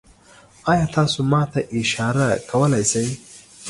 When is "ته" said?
1.51-1.59